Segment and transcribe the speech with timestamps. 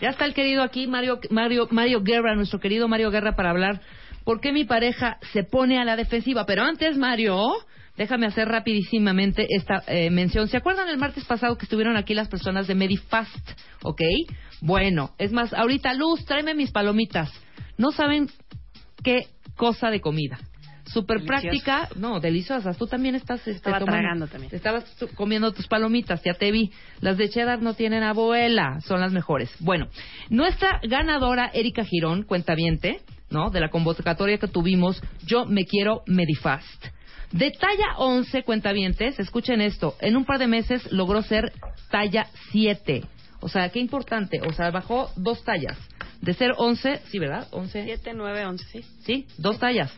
[0.00, 3.80] Ya está el querido aquí, Mario, Mario, Mario Guerra, nuestro querido Mario Guerra, para hablar
[4.24, 6.44] por qué mi pareja se pone a la defensiva.
[6.44, 7.40] Pero antes, Mario,
[7.96, 10.48] déjame hacer rapidísimamente esta eh, mención.
[10.48, 13.50] ¿Se acuerdan el martes pasado que estuvieron aquí las personas de Medifast?
[13.82, 14.02] ¿Ok?
[14.60, 17.30] Bueno, es más, ahorita, Luz, tráeme mis palomitas.
[17.78, 18.28] No saben
[19.02, 20.38] qué cosa de comida.
[20.86, 22.76] Súper práctica, no, deliciosas.
[22.78, 24.54] Tú también estás este, Estaba tomando- tragando también.
[24.54, 24.84] Estabas
[25.14, 26.70] comiendo tus palomitas, ya te vi.
[27.00, 29.50] Las de cheddar no tienen abuela, son las mejores.
[29.60, 29.88] Bueno,
[30.30, 33.50] nuestra ganadora Erika Girón, cuentaviente, ¿no?
[33.50, 36.86] De la convocatoria que tuvimos, Yo me quiero Medifast.
[37.32, 41.52] De talla 11 cuentavientes, escuchen esto, en un par de meses logró ser
[41.90, 43.02] talla 7.
[43.40, 45.76] O sea, qué importante, o sea, bajó dos tallas.
[46.20, 47.46] De ser 11, sí, ¿verdad?
[47.50, 47.84] 11.
[47.84, 48.84] 7, 9, 11, sí.
[49.00, 49.92] Sí, dos tallas.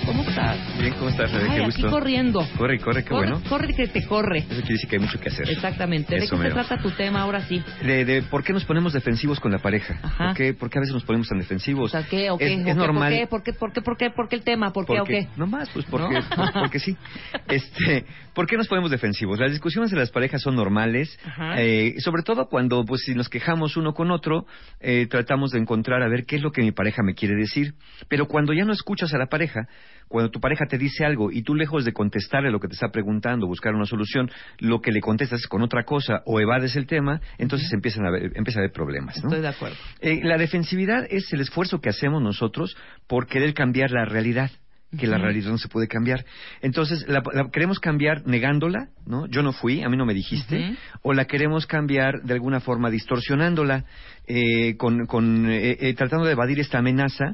[0.05, 0.77] ¿Cómo estás?
[0.79, 1.31] Bien, ¿cómo estás?
[1.33, 1.89] Ay, Qué aquí gusto.
[1.89, 2.45] corriendo.
[2.57, 3.49] Corre, corre, qué corre, bueno.
[3.49, 4.39] corre que te corre.
[4.39, 5.49] Eso quiere decir que hay mucho que hacer.
[5.49, 6.15] Exactamente.
[6.15, 7.63] ¿De Eso qué se trata tu tema ahora sí?
[7.81, 9.99] De, de por qué nos ponemos defensivos con la pareja.
[10.03, 10.27] Ajá.
[10.27, 11.85] ¿Por qué, por qué a veces nos ponemos tan defensivos?
[11.85, 12.29] O sea, ¿qué?
[12.31, 12.45] ¿O qué?
[12.53, 12.73] Es, ¿O es qué?
[12.73, 13.13] normal.
[13.29, 13.53] ¿Por qué?
[13.53, 13.53] ¿Por qué?
[13.53, 13.81] ¿Por qué?
[13.81, 14.09] ¿Por qué?
[14.09, 14.73] ¿Por qué el tema?
[14.73, 15.27] ¿Por qué o Porque- qué?
[15.37, 16.29] No más, pues porque, ¿No?
[16.35, 16.97] por- porque sí.
[17.47, 19.39] Este, ¿Por qué nos ponemos defensivos?
[19.39, 21.61] Las discusiones de las parejas son normales, Ajá.
[21.61, 24.45] eh, sobre todo cuando, pues, si nos quejamos uno con otro,
[24.79, 27.73] eh, tratamos de encontrar a ver qué es lo que mi pareja me quiere decir.
[28.09, 29.67] Pero cuando ya no escuchas a la pareja,
[30.07, 32.89] cuando tu pareja te dice algo y tú lejos de contestarle lo que te está
[32.89, 36.87] preguntando, buscar una solución, lo que le contestas es con otra cosa o evades el
[36.87, 39.15] tema, entonces empiezan a haber, empieza a haber problemas.
[39.23, 39.29] ¿no?
[39.29, 39.77] Estoy de acuerdo.
[40.01, 42.75] Eh, la defensividad es el esfuerzo que hacemos nosotros
[43.07, 44.51] por querer cambiar la realidad
[44.97, 46.25] que la realidad no se puede cambiar.
[46.61, 49.25] Entonces, la, la queremos cambiar negándola, ¿no?
[49.27, 52.89] Yo no fui, a mí no me dijiste, o la queremos cambiar de alguna forma
[52.89, 53.85] distorsionándola,
[54.27, 57.33] eh, con, con, eh, eh, tratando de evadir esta amenaza,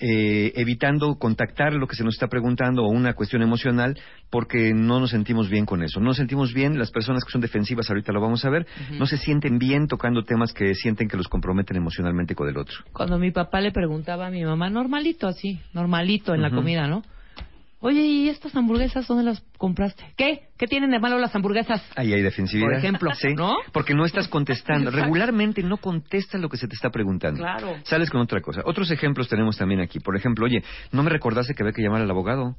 [0.00, 3.98] eh, evitando contactar lo que se nos está preguntando o una cuestión emocional,
[4.30, 6.00] porque no nos sentimos bien con eso.
[6.00, 8.66] No nos sentimos bien, las personas que son defensivas, ahorita lo vamos a ver,
[8.98, 12.76] no se sienten bien tocando temas que sienten que los comprometen emocionalmente con el otro.
[12.92, 17.02] Cuando mi papá le preguntaba a mi mamá, normalito así, normalito en la comida, ¿no?
[17.80, 20.02] Oye, ¿y estas hamburguesas dónde las compraste?
[20.16, 20.48] ¿Qué?
[20.58, 21.80] ¿Qué tienen de malo las hamburguesas?
[21.94, 22.66] Ahí hay defensividad.
[22.70, 23.54] Por ejemplo, sí, ¿no?
[23.72, 24.90] Porque no estás contestando.
[24.90, 27.38] Regularmente no contestas lo que se te está preguntando.
[27.40, 27.76] Claro.
[27.84, 28.62] Sales con otra cosa.
[28.64, 30.00] Otros ejemplos tenemos también aquí.
[30.00, 32.56] Por ejemplo, oye, no me recordaste que había que llamar al abogado.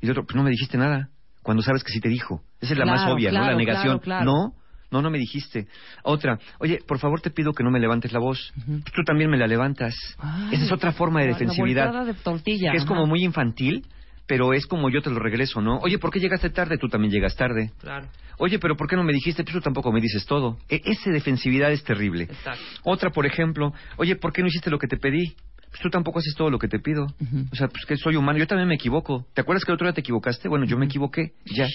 [0.00, 1.10] Y el otro, pues no me dijiste nada.
[1.44, 2.42] Cuando sabes que sí te dijo.
[2.60, 3.46] Esa es la más Claro, obvia, ¿no?
[3.46, 3.98] La negación.
[4.00, 4.24] claro.
[4.24, 4.52] No,
[4.90, 5.68] no, no me dijiste.
[6.02, 8.52] Otra, oye, por favor te pido que no me levantes la voz.
[8.58, 8.80] Ujú.
[8.92, 9.94] Tú también me la levantas.
[10.18, 11.84] Ay, Esa es otra forma de la- la defensividad.
[11.84, 12.72] volteada de tortilla.
[12.72, 13.86] que es como muy infantil,
[14.30, 15.78] pero es como yo te lo regreso, ¿no?
[15.78, 16.78] Oye, ¿por qué llegaste tarde?
[16.78, 17.72] Tú también llegas tarde.
[17.80, 18.06] Claro,
[18.38, 19.42] Oye, pero ¿por qué no me dijiste?
[19.42, 20.56] Pues tú tampoco me dices todo.
[20.68, 22.24] E- esa defensividad es terrible.
[22.24, 22.62] exacto.
[22.84, 25.34] Otra, por ejemplo, oye, ¿por qué no hiciste lo que te pedí?
[25.68, 27.06] pues tú tampoco haces todo lo que te pido.
[27.52, 29.26] O sea, pues que soy humano, yo también me equivoco.
[29.34, 30.48] ¿Te acuerdas que el otro día te equivocaste?
[30.48, 31.66] Bueno, yo me equivoqué, ya.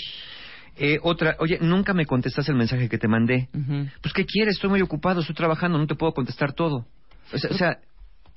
[0.78, 3.48] Eh, otra, oye, nunca me contestas el mensaje que te mandé.
[4.02, 4.56] Pues, ¿qué quieres?
[4.56, 6.86] Estoy muy ocupado, estoy trabajando, no te puedo contestar todo.
[7.34, 7.78] O sea, o sea,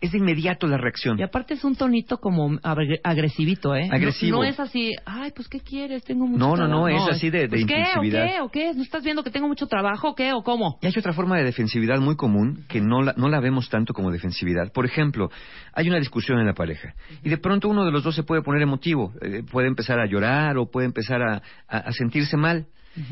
[0.00, 1.18] es de inmediato la reacción.
[1.18, 3.88] Y aparte es un tonito como agre- agresivito, ¿eh?
[3.88, 4.36] No- Agresivo.
[4.38, 6.04] No, es así, ay, pues ¿qué quieres?
[6.04, 7.10] Tengo mucho No, no, no, trabajo".
[7.10, 7.84] es así de- de pues, ¿qué.
[7.96, 8.40] ¿O qué?
[8.42, 8.74] ¿O qué?
[8.74, 10.10] ¿No estás viendo que tengo mucho trabajo?
[10.10, 10.32] ¿O qué?
[10.32, 10.78] ¿O cómo?
[10.82, 13.92] Y hay otra forma de defensividad muy común que no la, no la vemos tanto
[13.92, 14.70] como defensividad.
[14.72, 15.30] Por ejemplo,
[15.72, 18.42] hay una discusión en la pareja y de pronto uno de los dos se puede
[18.42, 22.66] poner emotivo, eh, puede empezar a llorar o puede empezar a, a- a sentirse mal.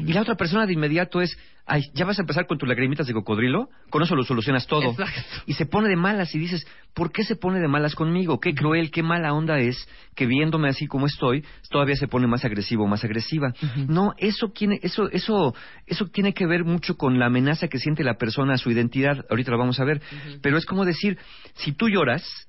[0.05, 1.37] Y la otra persona de inmediato es,
[1.67, 4.91] ay, ya vas a empezar con tus lagrimitas de cocodrilo, con eso lo solucionas todo.
[4.91, 5.21] Exacto.
[5.47, 8.39] Y se pone de malas y dices, ¿por qué se pone de malas conmigo?
[8.39, 12.45] Qué cruel, qué mala onda es que viéndome así como estoy, todavía se pone más
[12.45, 13.53] agresivo, más agresiva.
[13.89, 15.55] No, eso tiene, eso, eso,
[15.87, 19.25] eso tiene que ver mucho con la amenaza que siente la persona a su identidad.
[19.29, 20.01] Ahorita lo vamos a ver.
[20.43, 21.19] Pero es como decir,
[21.55, 22.49] si tú lloras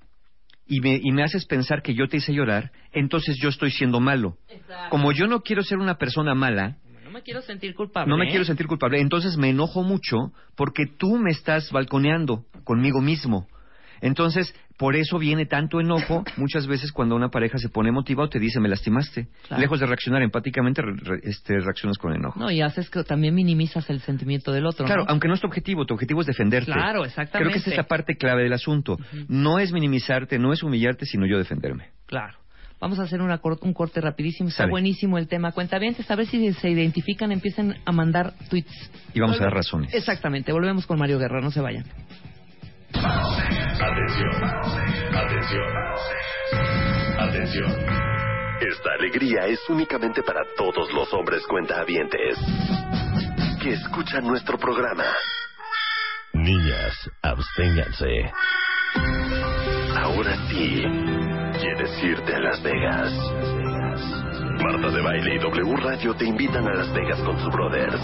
[0.68, 4.00] y me, y me haces pensar que yo te hice llorar, entonces yo estoy siendo
[4.00, 4.38] malo.
[4.90, 6.78] Como yo no quiero ser una persona mala,
[7.18, 8.10] me quiero sentir culpable.
[8.10, 9.00] no me quiero sentir culpable.
[9.02, 13.48] Entonces me enojo mucho porque tú me estás balconeando conmigo mismo.
[14.00, 18.30] Entonces, por eso viene tanto enojo muchas veces cuando una pareja se pone emotiva o
[18.30, 19.28] te dice me lastimaste.
[19.48, 19.60] Claro.
[19.62, 22.40] Lejos de reaccionar empáticamente, re- re- este, reaccionas con enojo.
[22.40, 24.86] No, y haces que también minimizas el sentimiento del otro.
[24.86, 25.10] Claro, ¿no?
[25.10, 26.72] aunque no es tu objetivo, tu objetivo es defenderte.
[26.72, 27.38] Claro, exactamente.
[27.40, 28.98] Creo que esa es la parte clave del asunto.
[29.28, 31.90] No es minimizarte, no es humillarte, sino yo defenderme.
[32.06, 32.38] Claro.
[32.80, 34.50] Vamos a hacer una cor- un corte rapidísimo.
[34.50, 34.72] Está Sale.
[34.72, 35.52] buenísimo el tema.
[35.52, 38.92] Cuenta bien, a ver si se identifican, empiecen a mandar tweets.
[39.14, 39.94] Y vamos a dar razones.
[39.94, 40.52] Exactamente.
[40.52, 41.42] Volvemos con Mario Guerra.
[41.42, 41.86] No se vayan.
[42.94, 44.44] Atención,
[45.14, 45.74] atención,
[47.20, 47.72] atención.
[48.60, 52.38] Esta alegría es únicamente para todos los hombres cuentahabientes
[53.62, 55.06] que escuchan nuestro programa.
[56.34, 58.32] Niñas, absténganse.
[59.96, 60.84] Ahora sí,
[61.88, 63.12] ¿quieres irte a Las Vegas?
[64.62, 68.02] Marta de Baile y W Radio te invitan a Las Vegas con sus brothers.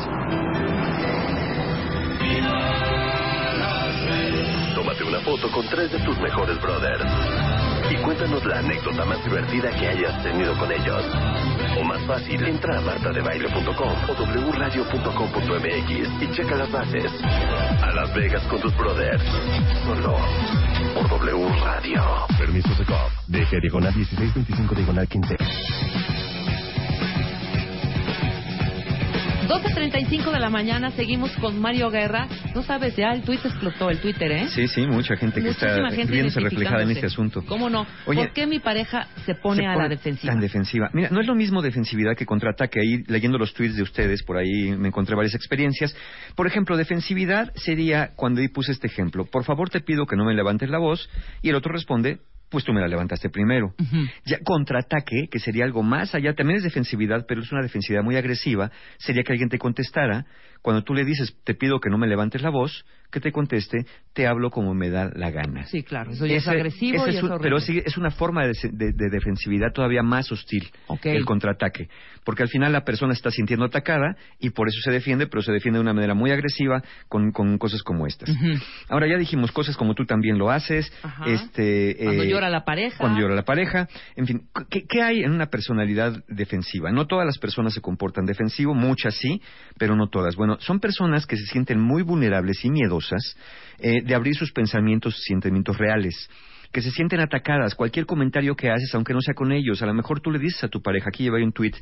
[4.76, 7.43] Tómate una foto con tres de tus mejores brothers.
[7.90, 11.04] Y cuéntanos la anécdota más divertida que hayas tenido con ellos.
[11.80, 17.12] O más fácil, entra a martadebaile.com o wradio.com.mx y checa las bases.
[17.24, 19.24] A Las Vegas con tus brothers.
[19.86, 20.18] Solo
[20.94, 22.04] por W Radio.
[22.38, 23.12] Permiso Secop.
[23.28, 26.13] DG diagonal 1625 diagonal 15.
[29.48, 32.28] 12.35 de la mañana, seguimos con Mario Guerra.
[32.56, 34.48] No sabes, ya el tweet explotó, el Twitter, ¿eh?
[34.48, 37.44] Sí, sí, mucha gente que está Muchísima viéndose reflejada en este asunto.
[37.46, 37.86] ¿Cómo no?
[38.06, 40.32] Oye, ¿Por qué mi pareja se pone se a la defensiva?
[40.32, 40.90] Tan defensiva.
[40.94, 42.80] Mira, no es lo mismo defensividad que contraataque.
[42.80, 45.96] Ahí, leyendo los tweets de ustedes, por ahí me encontré varias experiencias.
[46.36, 49.26] Por ejemplo, defensividad sería cuando ahí puse este ejemplo.
[49.26, 51.10] Por favor, te pido que no me levantes la voz.
[51.42, 52.20] Y el otro responde,
[52.54, 53.74] pues tú me la levantaste primero.
[54.26, 58.16] Ya contraataque, que sería algo más allá, también es defensividad, pero es una defensividad muy
[58.16, 58.70] agresiva,
[59.00, 60.28] sería que alguien te contestara,
[60.62, 63.86] cuando tú le dices, te pido que no me levantes la voz, que te conteste,
[64.12, 65.66] te hablo como me da la gana.
[65.68, 68.54] Sí, claro, eso ya es agresivo y es un- pero sí, es una forma de,
[68.72, 71.06] de- de defensividad todavía más hostil, Ok.
[71.06, 71.88] el contraataque.
[72.26, 75.52] Porque al final la persona está sintiendo atacada y por eso se defiende, pero se
[75.52, 78.30] defiende de una manera muy agresiva con, con cosas como estas.
[78.90, 80.92] Ahora ya dijimos cosas como tú también lo haces.
[81.04, 81.26] Ajá.
[81.28, 82.98] este, Cuando eh, llora la pareja.
[82.98, 83.88] Cuando llora la pareja.
[84.16, 86.92] En fin, ¿qué, qué hay en una personalidad defensiva?
[86.92, 89.42] No todas las personas se comportan defensivo, muchas sí,
[89.78, 90.36] pero no todas.
[90.36, 92.70] Bueno, son personas que se sienten muy vulnerables y
[93.80, 96.30] eh, de abrir sus pensamientos y sentimientos reales.
[96.72, 99.94] Que se sienten atacadas, cualquier comentario que haces, aunque no sea con ellos, a lo
[99.94, 101.74] mejor tú le dices a tu pareja, aquí lleva un tweet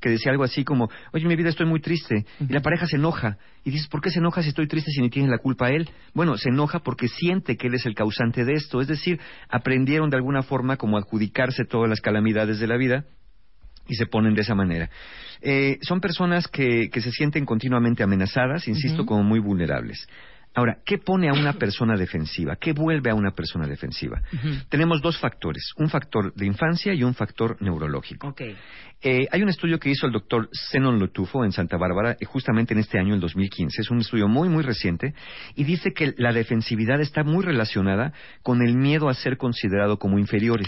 [0.00, 2.96] que decía algo así como, oye, mi vida estoy muy triste, y la pareja se
[2.96, 5.68] enoja, y dices, ¿por qué se enoja si estoy triste si ni tiene la culpa
[5.68, 5.90] él?
[6.14, 9.20] Bueno, se enoja porque siente que él es el causante de esto, es decir,
[9.50, 13.04] aprendieron de alguna forma como a adjudicarse todas las calamidades de la vida,
[13.86, 14.88] y se ponen de esa manera.
[15.40, 20.06] Eh, son personas que, que se sienten continuamente amenazadas, insisto, como muy vulnerables.
[20.54, 22.56] Ahora, ¿qué pone a una persona defensiva?
[22.56, 24.20] ¿Qué vuelve a una persona defensiva?
[24.68, 28.34] Tenemos dos factores, un factor de infancia y un factor neurológico.
[29.00, 32.74] Eh, hay un estudio que hizo el doctor Zenon Lotufo en Santa Bárbara, eh, justamente
[32.74, 33.82] en este año, el 2015.
[33.82, 35.14] Es un estudio muy, muy reciente
[35.54, 38.12] y dice que la defensividad está muy relacionada
[38.42, 40.66] con el miedo a ser considerado como inferiores.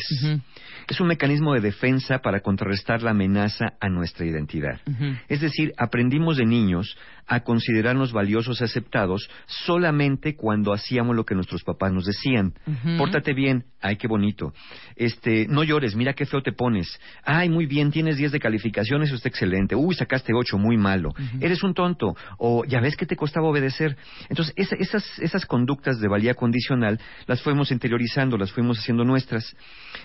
[0.86, 4.80] Es un mecanismo de defensa para contrarrestar la amenaza a nuestra identidad.
[5.28, 6.96] Es decir, aprendimos de niños
[7.30, 12.54] a considerarnos valiosos y aceptados solamente cuando hacíamos lo que nuestros papás nos decían.
[12.98, 14.52] Pórtate bien, ay, qué bonito.
[14.96, 16.98] Este, no llores, mira qué feo te pones.
[17.22, 19.76] Ay, muy bien, tienes 10 de calificación, eso está excelente.
[19.76, 21.14] Uy, sacaste 8, muy malo.
[21.40, 22.16] Eres un tonto.
[22.36, 23.96] O ya ves que te costaba obedecer.
[24.28, 29.56] Entonces, esas, esas conductas de valía condicional las fuimos interiorizando, las fuimos haciendo nuestras.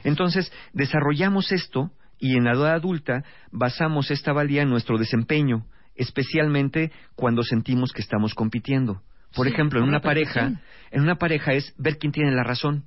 [0.03, 1.89] Entonces, desarrollamos esto
[2.20, 5.65] y en la edad adulta basamos esta valía en nuestro desempeño,
[5.96, 9.02] especialmente cuando sentimos que estamos compitiendo.
[9.36, 10.62] Por Sí, ejemplo, en una pareja,
[10.92, 12.86] en una pareja es ver quién tiene la razón.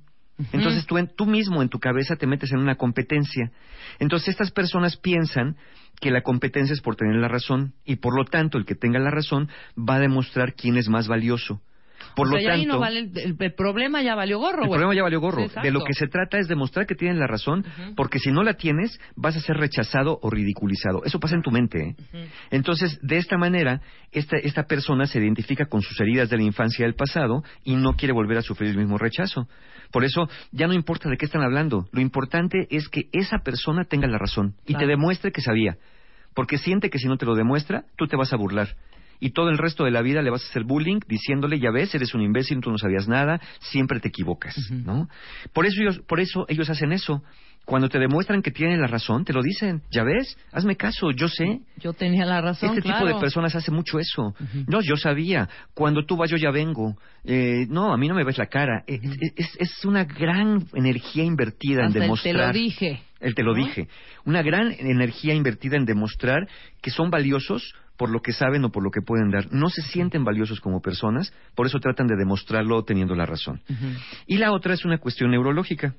[0.53, 3.51] Entonces tú, en- tú mismo en tu cabeza te metes en una competencia.
[3.99, 5.57] Entonces estas personas piensan
[5.99, 8.99] que la competencia es por tener la razón y por lo tanto el que tenga
[8.99, 11.61] la razón va a demostrar quién es más valioso.
[12.15, 14.39] Por o sea, lo ya ahí tanto, no vale el, el- el problema ya valió
[14.39, 15.47] gorro, el problema ya valió gorro.
[15.47, 18.43] Sí, de lo que se trata es demostrar que tienes la razón, porque si no
[18.43, 21.03] la tienes, vas a ser rechazado o ridiculizado.
[21.05, 21.95] Eso pasa en tu mente.
[22.13, 22.27] ¿eh?
[22.51, 26.83] Entonces, de esta manera, esta, esta persona se identifica con sus heridas de la infancia
[26.83, 29.47] y del pasado y no quiere volver a sufrir el mismo rechazo.
[29.91, 31.87] Por eso, ya no importa de qué están hablando.
[31.91, 34.85] Lo importante es que esa persona tenga la razón y Claro.
[34.85, 35.77] te demuestre que sabía.
[36.35, 38.75] Porque siente que si no te lo demuestra, tú te vas a burlar.
[39.19, 41.93] Y todo el resto de la vida le vas a hacer bullying diciéndole, ya ves,
[41.93, 45.09] eres un imbécil, tú no sabías nada, siempre te equivocas, ¿no?
[45.53, 47.21] Por eso ellos, por eso ellos hacen eso.
[47.65, 51.27] Cuando te demuestran que tienen la razón, te lo dicen, ya ves, hazme caso, yo
[51.27, 51.59] sé.
[51.77, 54.33] Yo tenía la razón, Este tipo de personas hace mucho eso.
[54.67, 55.47] No, yo sabía.
[55.75, 56.95] Cuando tú vas, yo ya vengo.
[57.25, 58.83] Eh, no, a mí no me ves la cara.
[58.87, 62.33] Eh, es, es- es una gran energía invertida Hasta en demostrar.
[62.33, 63.01] te lo dije.
[63.19, 63.63] El te lo ¿no?
[63.63, 63.87] dije.
[64.25, 66.47] Una gran energía invertida en demostrar
[66.81, 69.51] que son valiosos por lo que saben o por lo que pueden dar.
[69.51, 73.61] No se sienten valiosos como personas, por eso tratan de demostrarlo teniendo la razón.
[74.25, 75.95] Y la otra es una cuestión neurológica.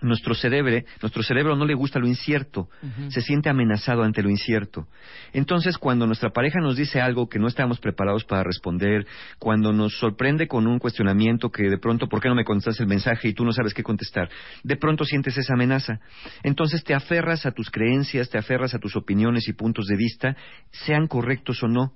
[0.00, 2.68] Nuestro cerebro, nuestro cerebro no le gusta lo incierto,
[3.08, 4.86] se siente amenazado ante lo incierto.
[5.32, 9.06] Entonces, cuando nuestra pareja nos dice algo que no estábamos preparados para responder,
[9.40, 12.86] cuando nos sorprende con un cuestionamiento que de pronto, ¿por qué no me contestas el
[12.86, 14.28] mensaje y tú no sabes qué contestar?
[14.62, 15.98] De pronto sientes esa amenaza.
[16.44, 20.36] Entonces te aferras a tus creencias, te aferras a tus opiniones y puntos de vista,
[20.70, 21.92] sean correctos o no,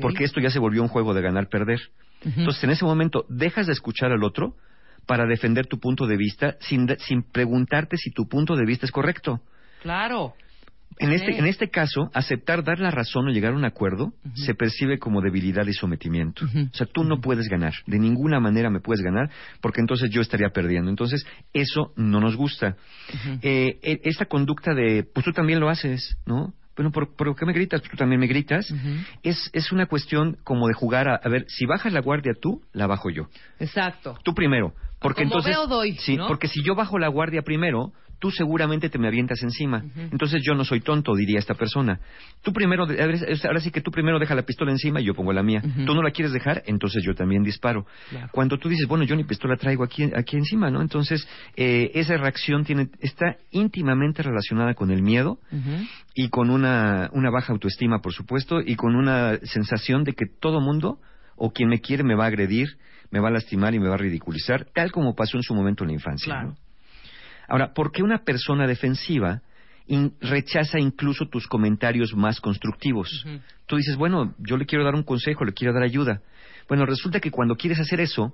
[0.00, 1.80] porque esto ya se volvió un juego de ganar-perder.
[2.22, 4.54] Entonces, en ese momento, dejas de escuchar al otro
[5.06, 8.92] para defender tu punto de vista sin, sin preguntarte si tu punto de vista es
[8.92, 9.40] correcto.
[9.82, 10.34] Claro.
[10.98, 14.54] En este, en este caso, aceptar dar la razón o llegar a un acuerdo se
[14.54, 16.44] percibe como debilidad y sometimiento.
[16.44, 19.30] O sea, tú no puedes ganar, de ninguna manera me puedes ganar,
[19.62, 20.90] porque entonces yo estaría perdiendo.
[20.90, 22.76] Entonces, eso no nos gusta.
[23.40, 26.52] Eh, e- esta conducta de, pues tú también lo haces, ¿no?
[26.80, 27.82] Bueno, ¿por, por qué me gritas?
[27.82, 28.72] Tú también me gritas.
[29.22, 32.62] es, es una cuestión como de jugar a, a ver, si bajas la guardia tú,
[32.72, 33.28] la bajo yo.
[33.58, 34.16] Exacto.
[34.24, 34.72] Tú primero.
[34.98, 36.26] Porque Como entonces, veo, doy, sí, ¿no?
[36.26, 39.82] porque si yo bajo la guardia primero, tú seguramente te me avientas encima.
[40.12, 41.98] Entonces yo no soy tonto, diría esta persona.
[42.42, 45.42] Tú primero, ahora sí que tú primero deja la pistola encima y yo pongo la
[45.42, 45.62] mía.
[45.86, 47.86] Tú no la quieres dejar, entonces yo también disparo.
[48.30, 50.82] Cuando tú dices, bueno, yo ni pistola traigo aquí, aquí encima, ¿no?
[50.82, 55.38] Entonces eh, esa reacción tiene, está íntimamente relacionada con el miedo
[56.14, 60.60] y con una, una baja autoestima, por supuesto, y con una sensación de que todo
[60.60, 60.98] mundo
[61.36, 62.68] o quien me quiere me va a agredir,
[63.10, 65.84] me va a lastimar y me va a ridiculizar, tal como pasó en su momento
[65.84, 66.34] en la infancia.
[66.34, 66.48] Claro.
[66.50, 66.69] ¿no?
[67.50, 69.42] Ahora, ¿por qué una persona defensiva
[69.86, 73.24] in- rechaza incluso tus comentarios más constructivos?
[73.66, 76.22] Tú dices, bueno, yo le quiero dar un consejo, le quiero dar ayuda.
[76.68, 78.32] Bueno, resulta que cuando quieres hacer eso,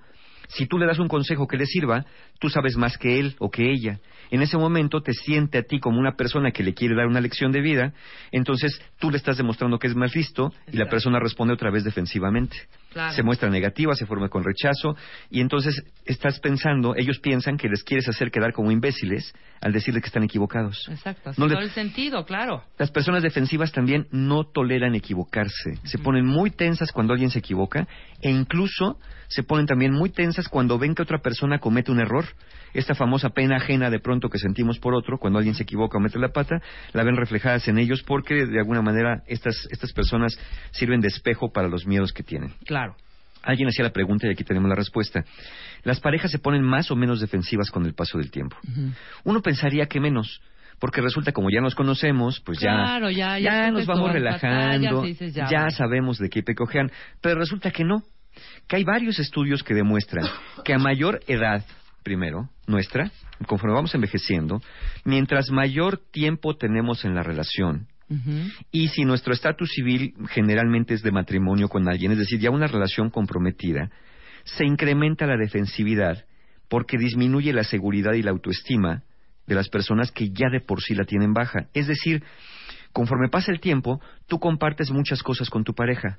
[0.48, 2.04] si tú le das un consejo que le sirva,
[2.38, 3.98] tú sabes más que él o que ella.
[4.30, 7.20] En ese momento te siente a ti como una persona que le quiere dar una
[7.20, 7.92] lección de vida,
[8.32, 11.84] entonces tú le estás demostrando que es más listo y la persona responde otra vez
[11.84, 12.56] defensivamente.
[12.96, 13.12] Claro.
[13.12, 14.96] Se muestra negativa, se forma con rechazo
[15.28, 20.02] y entonces estás pensando, ellos piensan que les quieres hacer quedar como imbéciles al decirles
[20.02, 20.88] que están equivocados.
[20.90, 21.32] Exacto.
[21.36, 22.62] No le- todo el sentido, claro.
[22.78, 25.74] Las personas defensivas también no toleran equivocarse.
[25.84, 27.86] Se ponen muy tensas cuando alguien se equivoca
[28.22, 28.98] e incluso
[29.28, 32.24] se ponen también muy tensas cuando ven que otra persona comete un error.
[32.72, 36.00] Esta famosa pena ajena de pronto que sentimos por otro, cuando alguien se equivoca o
[36.00, 36.60] mete la pata,
[36.92, 40.38] la ven reflejadas en ellos porque de alguna manera estas, estas personas
[40.72, 42.52] sirven de espejo para los miedos que tienen.
[42.66, 42.85] Claro.
[43.46, 45.24] Alguien hacía la pregunta y aquí tenemos la respuesta.
[45.84, 48.56] Las parejas se ponen más o menos defensivas con el paso del tiempo.
[49.24, 50.42] Uno pensaría que menos,
[50.80, 55.50] porque resulta como ya nos conocemos, pues ya, Claro, ya- ya nos vamos relajando, batallas
[55.50, 56.90] ya, sabemos de qué pecojean,
[57.22, 58.02] pero resulta que no,
[58.68, 60.26] que hay varios estudios que demuestran
[60.64, 61.64] que a mayor edad,
[62.02, 63.10] primero, nuestra,
[63.46, 64.60] conforme vamos envejeciendo,
[65.04, 67.86] mientras mayor tiempo tenemos en la relación,
[68.70, 72.68] y si nuestro estatus civil generalmente es de matrimonio con alguien, es decir, ya una
[72.68, 73.90] relación comprometida,
[74.44, 76.24] se incrementa la defensividad
[76.68, 79.02] porque disminuye la seguridad y la autoestima
[79.46, 81.68] de las personas que ya de por sí la tienen baja.
[81.74, 82.22] Es decir,
[82.96, 86.16] conforme pasa el tiempo, tú compartes muchas cosas con tu pareja.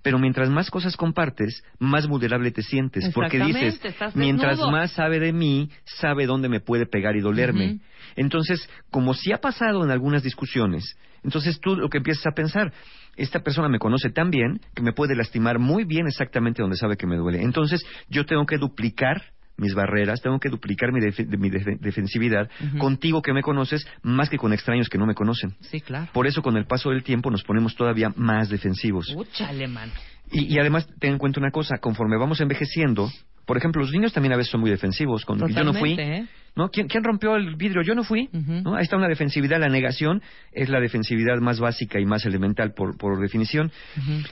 [0.00, 3.10] Pero mientras más cosas compartes, más vulnerable te sientes.
[3.12, 3.80] Porque dices,
[4.14, 7.80] mientras más sabe de mí, sabe dónde me puede pegar y dolerme.
[8.14, 12.72] Entonces, como si ha pasado en algunas discusiones, entonces tú lo que empiezas a pensar,
[13.16, 16.96] esta persona me conoce tan bien que me puede lastimar muy bien exactamente donde sabe
[16.96, 17.42] que me duele.
[17.42, 22.48] Entonces, yo tengo que duplicar mis barreras, tengo que duplicar mi, defe- mi defe- defensividad
[22.78, 25.54] contigo que me conoces más que con extraños que no me conocen.
[25.60, 26.08] Sí, claro.
[26.12, 29.12] Por eso con el paso del tiempo nos ponemos todavía más defensivos.
[29.14, 29.90] Úchale, man.
[30.32, 33.10] Y, y además, ten en cuenta una cosa, conforme vamos envejeciendo,
[33.46, 35.24] por ejemplo, los niños también a veces son muy defensivos.
[35.24, 35.94] Con, yo no fui.
[35.98, 36.26] ¿eh?
[36.54, 36.68] ¿no?
[36.70, 37.82] ¿Quién, quién rompió el vidrio?
[37.82, 38.28] Yo no fui.
[38.32, 38.76] ¿no?
[38.76, 39.58] Ahí está una defensividad.
[39.58, 43.72] La negación es la defensividad más básica y más elemental por, por definición.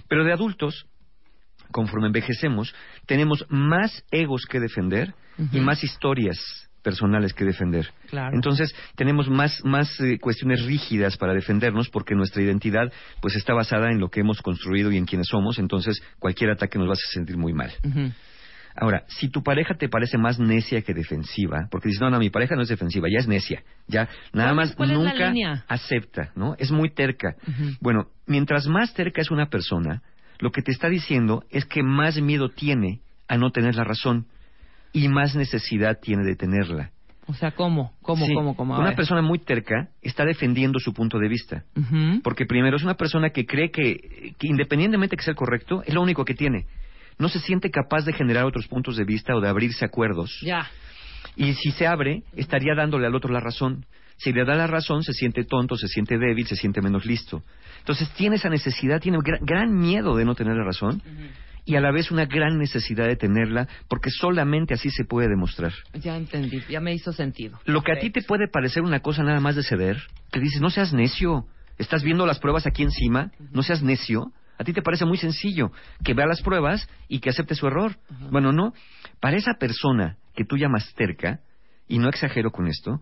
[0.09, 0.87] Pero de adultos,
[1.71, 2.75] conforme envejecemos,
[3.07, 5.15] tenemos más egos que defender
[5.53, 7.91] y más historias personales que defender.
[8.09, 8.35] Claro.
[8.35, 13.91] Entonces, tenemos más, más eh, cuestiones rígidas para defendernos porque nuestra identidad pues está basada
[13.91, 16.95] en lo que hemos construido y en quienes somos, entonces cualquier ataque nos va a
[16.95, 17.73] hacer sentir muy mal.
[18.81, 22.31] Ahora, si tu pareja te parece más necia que defensiva, porque dices, no, no, mi
[22.31, 26.55] pareja no es defensiva, ya es necia, ya nada ¿Cuál más nunca acepta, ¿no?
[26.59, 27.35] Es muy terca.
[27.81, 30.03] Bueno, mientras más terca es una persona,
[30.39, 34.27] lo que te está diciendo es que más miedo tiene a no tener la razón
[34.93, 36.91] y más necesidad tiene de tenerla.
[37.27, 37.93] O sea, ¿cómo?
[38.01, 38.75] ¿Cómo, Sí, cómo, cómo?
[38.75, 38.97] A Una ver.
[38.97, 41.65] persona muy terca está defendiendo su punto de vista.
[42.23, 45.93] Porque primero es una persona que cree que, que independientemente que sea el correcto, es
[45.93, 46.65] lo único que tiene.
[47.19, 50.41] No se siente capaz de generar otros puntos de vista o de abrirse acuerdos.
[50.43, 50.71] Ya.
[51.37, 53.85] Y si se abre, estaría dándole al otro la razón.
[54.19, 57.43] Si le da la razón, se siente tonto, se siente débil, se siente menos listo.
[57.79, 61.03] Entonces tiene esa necesidad, tiene gran, gran miedo de no tener la razón
[61.65, 65.73] y a la vez una gran necesidad de tenerla porque solamente así se puede demostrar.
[65.95, 66.63] Ya entendí.
[66.69, 67.61] Ya me hizo sentido.
[67.65, 70.61] Lo que a ti te puede parecer una cosa nada más de ceder, te dices,
[70.61, 71.47] no seas necio,
[71.77, 74.33] estás viendo las pruebas aquí encima, no seas necio.
[74.59, 75.71] A ti te parece muy sencillo
[76.03, 77.97] que vea las pruebas y que acepte su error.
[78.31, 78.73] Bueno, no.
[79.21, 81.41] Para esa persona que tú llamas terca,
[81.89, 83.01] y no exagero con esto,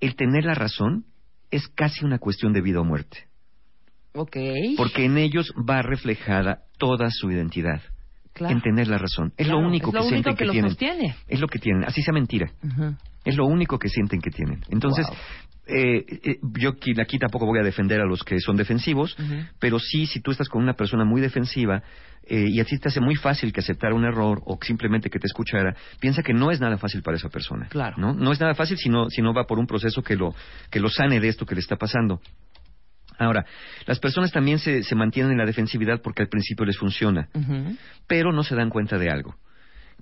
[0.00, 1.04] el tener la razón
[1.50, 3.28] es casi una cuestión de vida o muerte.
[4.14, 4.36] Ok.
[4.76, 7.82] Porque en ellos va reflejada toda su identidad.
[8.32, 8.54] Claro.
[8.54, 9.32] En tener la razón.
[9.36, 10.70] Es Claro, lo único es lo que único sienten que tienen.
[10.70, 11.14] sostiene.
[11.28, 11.84] Es lo que tienen.
[11.84, 12.50] Así sea mentira.
[13.24, 14.60] Es lo único que sienten que tienen.
[14.70, 15.16] Entonces, Wow.
[15.66, 19.16] eh, eh, yo aquí, tampoco voy a defender a los que son defensivos,
[19.58, 21.82] pero sí, si tú estás con una persona muy defensiva
[22.26, 25.18] eh, y a ti te hace muy fácil que aceptara un error o simplemente que
[25.18, 27.66] te escuchara, piensa que no es nada fácil para esa persona.
[27.68, 27.96] Claro.
[27.98, 28.14] ¿no?
[28.14, 30.34] no es nada fácil si no, si no va por un proceso que lo,
[30.70, 32.20] que lo sane de esto que le está pasando.
[33.20, 33.46] Ahora,
[33.86, 37.28] las personas también se, se mantienen en la defensividad porque al principio les funciona
[38.06, 39.36] pero no se dan cuenta de algo,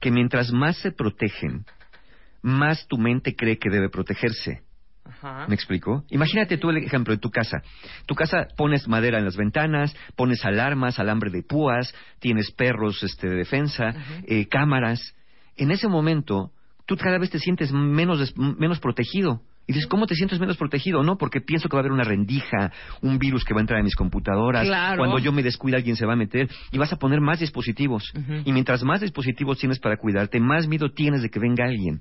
[0.01, 1.65] que mientras más se protegen,
[2.43, 4.63] más tu mente cree que debe protegerse.
[5.49, 6.05] ¿Me explico?
[6.11, 7.63] Imagínate tú el ejemplo de tu casa.
[8.07, 13.29] Tu casa pones madera en las ventanas, pones alarmas, alambre de púas, tienes perros este,
[13.29, 13.95] de defensa,
[14.27, 15.15] eh, cámaras.
[15.57, 16.53] En ese momento,
[16.87, 19.43] tú cada vez te sientes menos, menos protegido.
[19.69, 21.03] Y dices, ¿cómo te sientes menos protegido?
[21.03, 23.79] No, porque pienso que va a haber una rendija, un virus que va a entrar
[23.79, 24.67] en mis computadoras.
[24.67, 24.97] Claro.
[24.97, 26.49] Cuando yo me descuida, alguien se va a meter.
[26.73, 28.11] Y vas a poner más dispositivos.
[28.47, 32.01] Y mientras más dispositivos tienes para cuidarte, más miedo tienes de que venga alguien.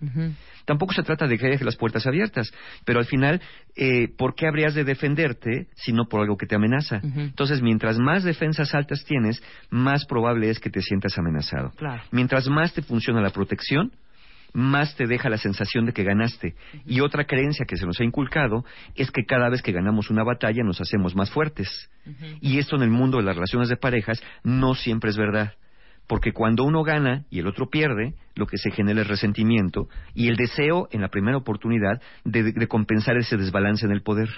[0.63, 2.51] Tampoco se trata de que dejes las puertas abiertas,
[2.85, 3.41] pero al final,
[3.75, 7.01] eh, ¿por qué habrías de defenderte si no por algo que te amenaza?
[7.03, 11.71] Entonces, mientras más defensas altas tienes, más probable es que te sientas amenazado.
[11.71, 12.01] Claro.
[12.11, 13.91] Mientras más te funciona la protección,
[14.57, 16.55] más te deja la sensación de que ganaste.
[16.83, 18.65] Y otra creencia que se nos ha inculcado
[18.95, 21.69] es que cada vez que ganamos una batalla nos hacemos más fuertes.
[22.41, 25.53] Y esto en el mundo de las relaciones de parejas no siempre es verdad.
[26.07, 30.27] Porque cuando uno gana y el otro pierde, lo que se genera es resentimiento y
[30.27, 34.29] el deseo, en la primera oportunidad, de, de compensar ese desbalance en el poder.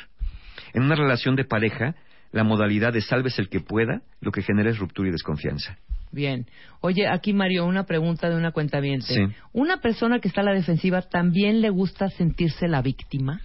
[0.74, 1.96] En una relación de pareja,
[2.32, 5.78] la modalidad de salves el que pueda, lo que genera es ruptura y desconfianza.
[6.12, 6.48] Bien.
[6.82, 9.22] Oye, aquí Mario, una pregunta de una cuenta Sí.
[9.54, 13.42] ¿Una persona que está a la defensiva también le gusta sentirse la víctima?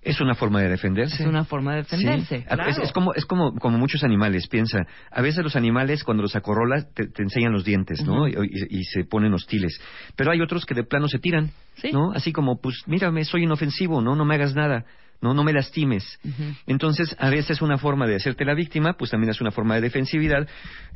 [0.00, 1.22] Es una forma de defenderse.
[1.22, 2.38] Es una forma de defenderse.
[2.38, 2.44] Sí.
[2.44, 2.70] claro.
[2.70, 4.78] Es, es como, es como, como muchos animales, piensa.
[5.10, 8.22] A veces los animales, cuando los acorrolas, te, te enseñan los dientes, ¿no?
[8.22, 8.28] Ujú.
[8.28, 9.80] y, y- y se ponen hostiles.
[10.16, 11.90] Pero hay otros que de plano se tiran, Sí.
[11.92, 12.12] ¿no?
[12.12, 14.14] Así como, pues, mírame, soy inofensivo, ¿no?
[14.16, 14.84] No me hagas nada.
[15.20, 16.18] No, no me lastimes.
[16.66, 19.80] Entonces, a veces una forma de hacerte la víctima, pues también es una forma de
[19.80, 20.46] defensividad,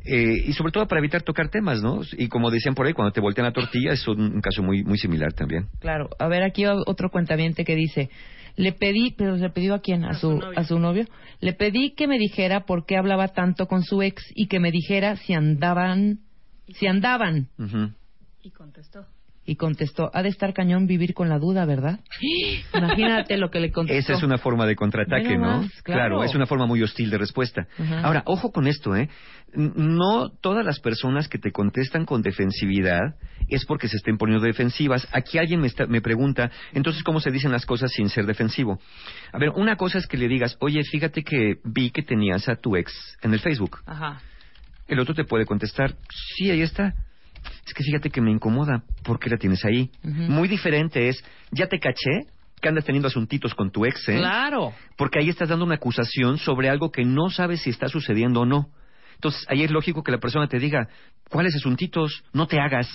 [0.05, 2.01] eh, y sobre todo para evitar tocar temas, ¿no?
[2.17, 4.83] Y como decían por ahí, cuando te voltean la tortilla, es un, un caso muy,
[4.83, 5.67] muy similar también.
[5.79, 6.09] Claro.
[6.19, 8.09] A ver, aquí otro cuentaviente que dice,
[8.55, 11.05] le pedí, pero le pidió a quién, a, su, a su novio,
[11.39, 14.71] le pedí que me dijera por qué hablaba tanto con su ex y que me
[14.71, 16.19] dijera si andaban,
[16.67, 17.49] si andaban.
[18.41, 19.05] Y contestó.
[19.45, 21.99] Y contestó, ha de estar cañón vivir con la duda, ¿verdad?
[22.73, 23.99] Imagínate lo que le contestó.
[23.99, 25.61] Esa es una forma de contraataque, ¿no?
[25.61, 26.23] más, claro.
[26.23, 27.67] es una forma muy hostil de respuesta.
[28.03, 29.09] Ahora, ojo con esto, ¿eh?
[29.55, 33.15] No todas las personas que te contestan con defensividad
[33.49, 35.07] es porque se estén poniendo defensivas.
[35.11, 38.79] Aquí alguien me, está- me pregunta, entonces, ¿cómo se dicen las cosas sin ser defensivo?
[39.31, 42.55] A ver, una cosa es que le digas, oye, fíjate que vi que tenías a
[42.55, 43.79] tu ex en el Facebook.
[43.85, 44.21] Ajá.
[44.87, 45.95] El otro te puede contestar,
[46.37, 46.93] sí, ahí está.
[47.65, 49.89] Es que fíjate que me incomoda, ¿por qué la tienes ahí?
[50.03, 52.27] Muy diferente es, ya te caché
[52.61, 54.17] que andas teniendo asuntitos con tu ex, ¿eh?
[54.17, 54.73] Claro.
[54.95, 58.45] Porque ahí estás dando una acusación sobre algo que no sabes si está sucediendo o
[58.45, 58.69] no.
[59.15, 60.87] Entonces, ahí es lógico que la persona te diga,
[61.29, 62.23] ¿cuáles asuntitos?
[62.33, 62.89] No te hagas.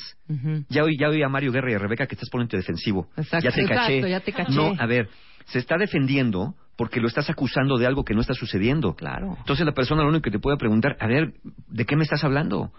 [0.68, 3.08] Ya oí, ya oí a Mario Guerra y a Rebeca que estás poniendo defensivo.
[3.16, 3.48] Exacto.
[3.48, 3.96] Ya te caché.
[3.96, 4.54] Exacto, ya te caché.
[4.54, 5.08] No, a ver,
[5.46, 8.94] se está defendiendo porque lo estás acusando de algo que no está sucediendo.
[8.94, 9.34] Claro.
[9.40, 11.34] Entonces la persona lo único que te puede preguntar, a ver,
[11.66, 12.70] ¿de qué me estás hablando?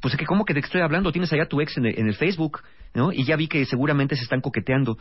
[0.00, 1.12] Pues es que, ¿cómo que qué estoy hablando?
[1.12, 2.62] Tienes allá tu ex en el, en el Facebook,
[2.94, 3.12] ¿no?
[3.12, 4.98] Y ya vi que seguramente se están coqueteando.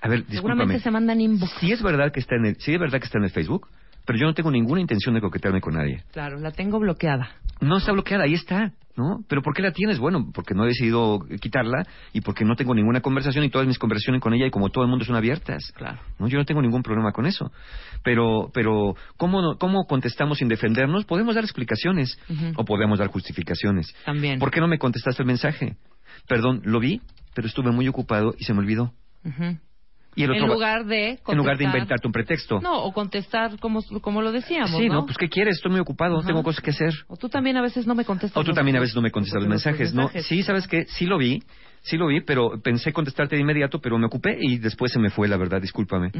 [0.00, 0.36] A ver, discúlpame.
[0.36, 1.52] Seguramente se mandan inbox.
[1.60, 3.68] Sí es verdad que está en el, sí es verdad que está en el Facebook,
[4.04, 6.02] pero yo no tengo ninguna intención de coquetearme con nadie.
[6.12, 7.28] Claro, la tengo bloqueada.
[7.60, 9.20] No está bloqueada, ahí está, ¿no?
[9.28, 9.98] Pero ¿por qué la tienes?
[9.98, 13.78] Bueno, porque no he decidido quitarla y porque no tengo ninguna conversación y todas mis
[13.78, 15.72] conversaciones con ella y como todo el mundo son abiertas.
[15.74, 15.98] Claro.
[16.18, 16.26] ¿no?
[16.28, 17.50] Yo no tengo ningún problema con eso.
[18.02, 21.04] Pero, pero ¿cómo, no- ¿cómo contestamos sin defendernos?
[21.04, 22.18] Podemos dar explicaciones
[22.56, 23.94] o podemos dar justificaciones.
[24.04, 24.38] También.
[24.38, 25.76] ¿Por qué no me contestaste el mensaje?
[26.28, 27.00] Perdón, lo vi,
[27.34, 28.92] pero estuve muy ocupado y se me olvidó.
[29.24, 29.58] Ujú.
[30.16, 32.60] Y el En otro va- lugar de en lugar de inventarte un pretexto.
[32.60, 34.94] No, o contestar como, como lo decíamos, sí, ¿no?
[34.94, 35.56] no, pues ¿qué quieres?
[35.56, 36.26] Estoy muy ocupado, Ajá.
[36.26, 36.92] tengo cosas que hacer.
[37.08, 38.40] O tú también a veces no me contestas.
[38.40, 40.08] O tú también a veces no me contestas los los mensajes, ¿no?
[40.22, 40.84] Sí, ¿sabes qué?
[40.86, 41.42] Sí lo vi,
[41.82, 45.10] sí lo vi, pero pensé contestarte de inmediato, pero me ocupé y después se me
[45.10, 46.12] fue, la verdad, discúlpame.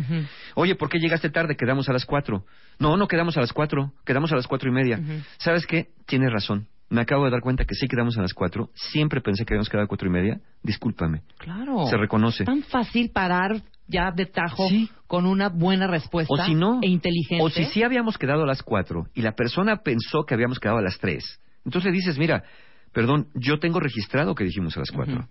[0.56, 1.56] Oye, ¿por qué llegaste tarde?
[1.56, 2.44] Quedamos a las cuatro.
[2.78, 5.00] No, no quedamos a las cuatro, quedamos a las cuatro y media.
[5.38, 5.88] ¿Sabes qué?
[6.06, 6.66] Tienes razón.
[6.90, 8.68] Me acabo de dar cuenta que sí quedamos a las cuatro.
[8.74, 10.38] Siempre pensé que habíamos quedado a cuatro y media.
[10.62, 11.22] Discúlpame.
[11.38, 11.86] Claro.
[11.86, 12.44] Se reconoce.
[12.44, 14.88] Tan fácil parar ya de tajo Sí.
[15.06, 17.42] con una buena respuesta O si no, e inteligente.
[17.44, 20.78] o si sí habíamos quedado a las cuatro y la persona pensó que habíamos quedado
[20.78, 21.40] a las tres.
[21.64, 22.44] Entonces le dices, mira,
[22.92, 25.16] perdón, yo tengo registrado que dijimos a las cuatro.
[25.16, 25.28] Ujú.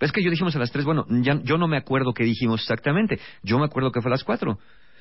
[0.00, 2.60] Es que yo dijimos a las tres, bueno, ya, yo no me acuerdo qué dijimos
[2.60, 3.18] exactamente.
[3.42, 4.58] Yo me acuerdo que fue a las cuatro.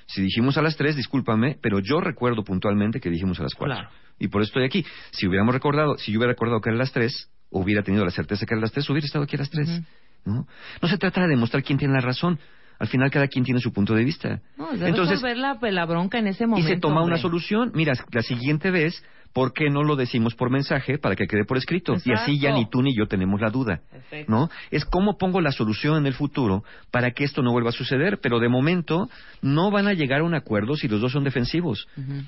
[0.08, 3.76] Si dijimos a las tres, discúlpame, pero yo recuerdo puntualmente que dijimos a las cuatro.
[3.76, 3.90] Claro.
[4.20, 4.86] Y por eso estoy aquí.
[5.12, 8.46] Si hubiéramos recordado, si yo hubiera recordado que eran las tres, hubiera tenido la certeza
[8.46, 9.82] que eran las tres, hubiera estado aquí a las tres.
[10.24, 10.48] ¿no?
[10.82, 12.40] no se trata de demostrar quién tiene la razón.
[12.80, 14.42] Al final cada quien tiene su punto de vista.
[14.58, 16.70] No, es de Entonces, resolver la, la bronca en ese y momento.
[16.70, 17.72] se toma una solución.
[17.74, 21.58] Mira, la siguiente vez, ¿por qué no lo decimos por mensaje para que quede por
[21.58, 21.96] escrito?
[22.04, 23.82] Y así ya ni tú ni yo tenemos la duda.
[23.92, 24.32] Perfecto.
[24.32, 24.50] ¿No?
[24.72, 28.20] Es cómo pongo la solución en el futuro para que esto no vuelva a suceder,
[28.22, 29.10] pero de momento
[29.42, 31.88] no van a llegar a un acuerdo si los dos son defensivos.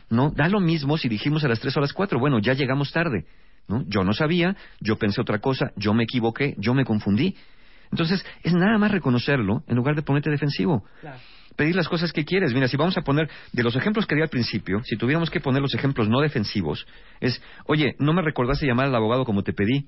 [0.09, 0.31] ¿No?
[0.31, 2.19] Da lo mismo si dijimos a las tres o a las cuatro.
[2.19, 3.25] Bueno, ya llegamos tarde.
[3.67, 3.83] ¿No?
[3.85, 7.35] Yo no sabía, yo pensé otra cosa, yo me equivoqué, yo me confundí.
[7.91, 11.17] Entonces, es nada más reconocerlo en lugar de ponerte defensivo Claro.
[11.55, 12.53] pedir las cosas que quieres.
[12.53, 15.39] Mira, si vamos a poner, de los ejemplos que di al principio, si tuviéramos que
[15.39, 16.85] poner los ejemplos no defensivos,
[17.19, 19.87] es, oye, no me recordaste llamar al abogado como te pedí.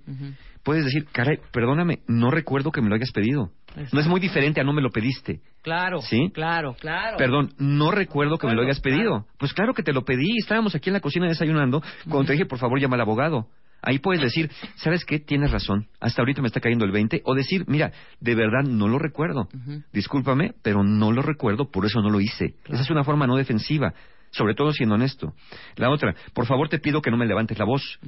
[0.63, 3.51] Puedes decir, caray, perdóname, no recuerdo que me lo hayas pedido.
[3.91, 5.41] No es muy diferente a no me lo pediste.
[5.61, 6.01] Claro.
[6.01, 6.31] ¿Sí?
[6.33, 7.17] Claro, claro.
[7.17, 9.27] Perdón, no recuerdo que me lo hayas pedido.
[9.37, 12.45] Pues claro que te lo pedí, estábamos aquí en la cocina desayunando, cuando te dije,
[12.45, 13.47] por favor, llama al abogado.
[13.81, 15.19] Ahí puedes decir, ¿sabes qué?
[15.19, 15.87] Tienes razón.
[15.99, 17.21] Hasta ahorita me está cayendo el 20.
[17.25, 19.47] O decir, mira, de verdad no lo recuerdo.
[19.93, 22.55] Discúlpame, pero no lo recuerdo, por eso no lo hice.
[22.65, 23.93] Esa es una forma no defensiva,
[24.31, 25.33] sobre todo siendo honesto.
[25.75, 27.99] La otra, por favor te pido que no me levantes la voz.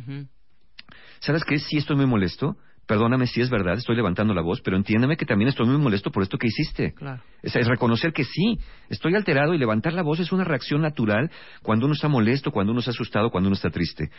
[1.19, 1.59] ¿Sabes qué?
[1.59, 2.57] Sí estoy muy molesto.
[2.91, 6.11] Perdóname si es verdad, estoy levantando la voz, pero entiéndeme que también estoy muy molesto
[6.11, 6.91] por esto que hiciste.
[6.91, 7.21] Claro.
[7.41, 11.31] Es, es reconocer que sí, estoy alterado y levantar la voz es una reacción natural
[11.63, 14.09] cuando uno está molesto, cuando uno está asustado, cuando uno está triste.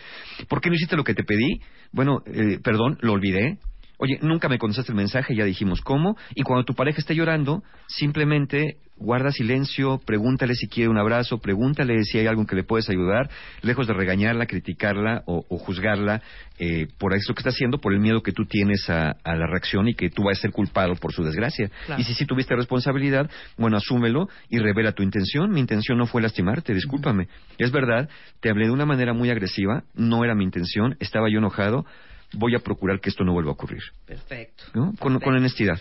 [0.48, 1.60] ¿Por qué no hiciste lo que te pedí?
[1.92, 3.58] Bueno, eh, perdón, lo olvidé.
[4.02, 6.16] Oye, nunca me contestaste el mensaje, ya dijimos cómo.
[6.34, 12.02] Y cuando tu pareja esté llorando, simplemente guarda silencio, pregúntale si quiere un abrazo, pregúntale
[12.02, 13.30] si hay algo que le puedes ayudar,
[13.62, 16.20] lejos de regañarla, criticarla o, o juzgarla
[16.58, 19.46] eh, por eso que está haciendo, por el miedo que tú tienes a, a la
[19.46, 21.70] reacción y que tú vas a ser culpado por su desgracia.
[21.86, 22.00] Claro.
[22.00, 25.52] Y si sí tuviste responsabilidad, bueno, asúmelo y revela tu intención.
[25.52, 27.28] Mi intención no fue lastimarte, discúlpame.
[27.56, 28.08] Es verdad,
[28.40, 31.86] te hablé de una manera muy agresiva, no era mi intención, estaba yo enojado,
[32.32, 33.82] voy a procurar que esto no vuelva a ocurrir.
[34.06, 34.64] Perfecto.
[34.74, 34.92] ¿no?
[34.98, 35.80] Con, con honestidad.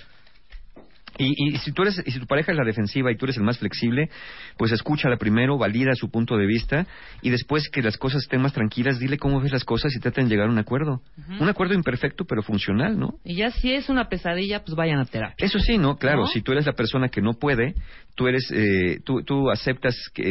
[1.17, 3.37] Y, y si tú eres, y si tu pareja es la defensiva y tú eres
[3.37, 4.09] el más flexible,
[4.57, 6.87] pues escúchala primero, valida su punto de vista
[7.21, 10.25] y después que las cosas estén más tranquilas, dile cómo ves las cosas y traten
[10.25, 11.01] de llegar a un acuerdo.
[11.39, 13.19] Un acuerdo imperfecto pero funcional, ¿no?
[13.23, 15.45] Y ya si es una pesadilla, pues vayan a terapia.
[15.45, 15.97] Eso sí, ¿no?
[15.97, 16.27] Claro, ¿No?
[16.27, 17.75] si tú eres la persona que no puede,
[18.15, 20.23] tú eres, eh, tú, tú aceptas que,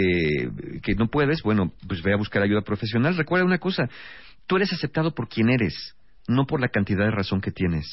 [0.83, 3.17] que no puedes, bueno, pues ve a buscar ayuda profesional.
[3.17, 3.89] Recuerda una cosa,
[4.47, 5.95] tú eres aceptado por quien eres,
[6.31, 7.87] no por la cantidad de razón que tienes.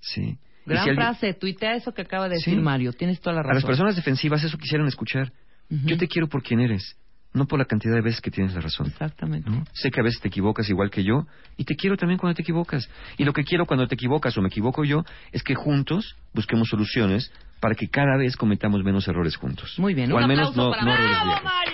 [0.00, 0.38] Sí.
[0.66, 2.50] Gran si alguien- frase, tuitea eso que acaba de Sí.
[2.50, 2.92] decir Mario.
[2.92, 3.50] Tienes toda la razón.
[3.52, 5.32] A las personas defensivas eso quisieran escuchar.
[5.68, 6.96] Yo te quiero por quien eres,
[7.32, 8.86] no por la cantidad de veces que tienes la razón.
[8.86, 9.50] Exactamente.
[9.50, 9.64] ¿no?
[9.72, 12.42] Sé que a veces te equivocas igual que yo y te quiero también cuando te
[12.42, 12.88] equivocas.
[13.18, 16.68] Y lo que quiero cuando te equivocas o me equivoco yo es que juntos busquemos
[16.68, 19.74] soluciones para que cada vez cometamos menos errores juntos.
[19.78, 20.12] Muy bien.
[20.12, 21.44] O al menos no, no errores ¡Bravo, viejos.
[21.44, 21.73] Mario!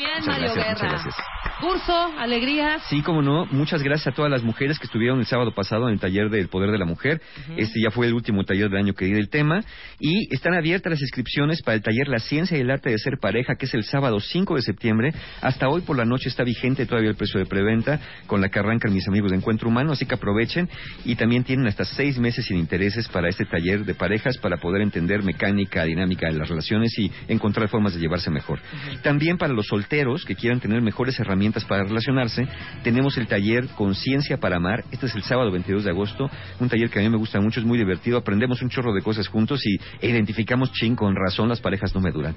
[0.00, 1.02] Bien, Muchas Mario gracias, muchas Guerra.
[1.02, 1.14] gracias.
[1.60, 2.82] Curso, alegrías.
[2.88, 3.44] Sí, como no.
[3.50, 6.48] Muchas gracias a todas las mujeres que estuvieron el sábado pasado en el taller del
[6.48, 7.20] poder de la mujer.
[7.58, 9.62] Este ya fue el último taller del año que di del tema.
[9.98, 13.18] Y están abiertas las inscripciones para el taller La ciencia y el arte de ser
[13.20, 15.12] pareja, que es el sábado 5 de septiembre.
[15.42, 18.58] Hasta hoy por la noche está vigente todavía el precio de preventa con la que
[18.58, 20.66] arrancan mis amigos de Encuentro Humano, así que aprovechen.
[21.04, 24.80] Y también tienen hasta seis meses sin intereses para este taller de parejas para poder
[24.80, 28.60] entender mecánica, dinámica de las relaciones y encontrar formas de llevarse mejor.
[29.02, 29.89] También para los solteros
[30.24, 32.46] que quieran tener mejores herramientas para relacionarse,
[32.84, 34.84] tenemos el taller Conciencia para Amar.
[34.92, 37.58] Este es el sábado 22 de agosto, un taller que a mí me gusta mucho,
[37.58, 41.60] es muy divertido, aprendemos un chorro de cosas juntos y identificamos, ching, con razón las
[41.60, 42.36] parejas no me duran.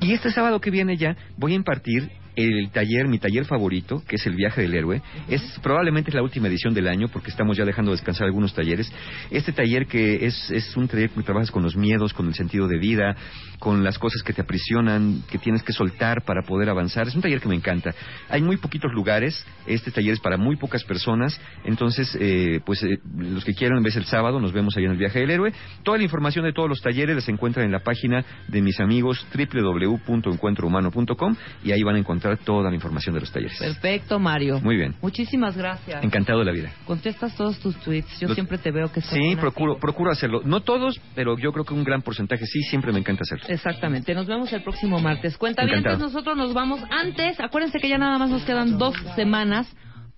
[0.00, 4.16] Y este sábado que viene ya voy a impartir el taller, mi taller favorito, que
[4.16, 5.02] es el viaje del héroe.
[5.28, 8.92] Es probablemente es la última edición del año porque estamos ya dejando descansar algunos talleres.
[9.30, 12.68] Este taller que es, es un taller que trabajas con los miedos, con el sentido
[12.68, 13.16] de vida,
[13.58, 17.06] con las cosas que te aprisionan, que tienes que soltar para poder avanzar.
[17.06, 17.94] Es un taller que me encanta.
[18.28, 19.44] Hay muy poquitos lugares.
[19.66, 21.40] Este taller es para muy pocas personas.
[21.64, 24.98] Entonces, eh, pues eh, los que quieran, ves el sábado, nos vemos ahí en el
[24.98, 25.52] viaje del héroe.
[25.82, 29.26] Toda la información de todos los talleres las encuentran en la página de mis amigos
[29.34, 33.58] www.encuentrohumano.com y ahí van a encontrar toda la información de los talleres.
[33.58, 34.60] Perfecto, Mario.
[34.60, 34.94] Muy bien.
[35.02, 36.02] Muchísimas gracias.
[36.04, 36.72] Encantado de la vida.
[36.86, 38.18] Contestas todos tus tweets.
[38.20, 40.42] Yo Los- siempre te veo que Sí, procuro, procuro hacerlo.
[40.44, 43.46] No todos, pero yo creo que un gran porcentaje sí, siempre me encanta hacerlo.
[43.48, 44.14] Exactamente.
[44.14, 45.36] Nos vemos el próximo martes.
[45.36, 47.38] Cuenta bien, nosotros nos vamos antes.
[47.40, 49.66] Acuérdense que ya nada más nos quedan dos semanas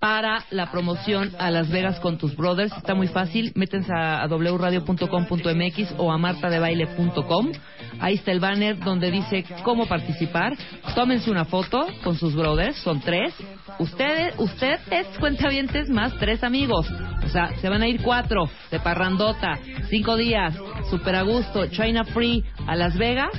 [0.04, 2.76] para la promoción a Las Vegas con tus brothers.
[2.76, 3.52] Está muy fácil.
[3.54, 7.52] Métense a, wradio.com.mx o a martadebaile.com.
[8.00, 10.52] Ahí está el banner donde dice cómo participar.
[10.94, 12.76] Tómense una foto con sus brothers.
[12.80, 13.32] Son tres.
[13.78, 16.86] Ustedes, ustedes, cuentavientes, más tres amigos.
[17.24, 19.58] O sea, se van a ir cuatro de parrandota.
[19.88, 20.54] Cinco días.
[20.90, 21.66] Super a gusto.
[21.68, 23.30] China Free a Las Vegas.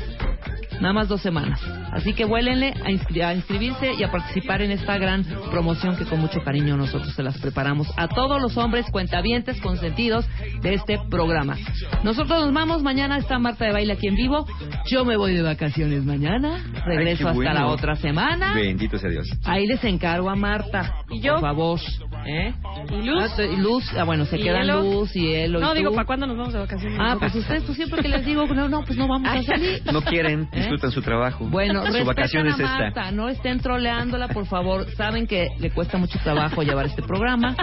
[0.81, 1.59] Nada más dos semanas.
[1.91, 6.05] Así que vuélenle a, inscri- a inscribirse y a participar en esta gran promoción que
[6.05, 10.25] con mucho cariño nosotros se las preparamos a todos los hombres cuentavientes consentidos
[10.61, 11.57] de este programa.
[12.03, 12.83] Nosotros nos vamos.
[12.83, 14.45] Mañana está Marta de Baile aquí en vivo.
[14.87, 16.63] Yo me voy de vacaciones mañana.
[16.85, 18.53] Regreso Ay, hasta la otra semana.
[18.53, 19.27] Bendito sea Dios.
[19.45, 20.95] Ahí les encargo a Marta.
[21.09, 21.33] ¿Y yo?
[21.33, 21.79] Por favor.
[22.25, 22.53] ¿Eh?
[22.89, 23.21] ¿Y Luz?
[23.23, 23.83] Ah, t- Luz.
[23.97, 24.81] Ah, bueno, se ¿Y quedan Hielo?
[24.81, 25.53] Luz y él.
[25.53, 26.97] No, digo, ¿para cuándo nos vamos de vacaciones?
[27.01, 29.81] Ah, pues ustedes, pues siempre que les digo, no, no, pues no vamos a salir.
[29.91, 30.57] No quieren, ¿Eh?
[30.59, 31.45] disfrutan su trabajo.
[31.45, 32.77] Bueno, su respeten vacación a es esta.
[32.77, 34.89] Marta, no estén troleándola, por favor.
[34.95, 37.55] Saben que le cuesta mucho trabajo llevar este programa.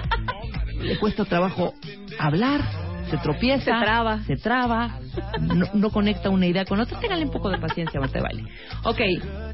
[0.80, 1.74] Le cuesta trabajo
[2.18, 2.60] hablar,
[3.12, 4.18] se tropieza, Se traba.
[4.22, 4.98] se traba,
[5.40, 6.98] no, no conecta una idea con otra.
[6.98, 8.44] Ténganle un poco de paciencia, Marta de Baile.
[8.84, 9.00] Ok,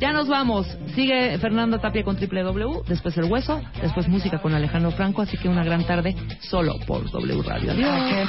[0.01, 0.67] ya nos vamos.
[0.95, 5.37] Sigue Fernanda Tapia con Triple W, después El Hueso, después música con Alejandro Franco, así
[5.39, 7.73] que una gran tarde solo por W Radio.
[7.73, 8.29] Adiós.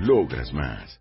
[0.00, 1.00] Logras más.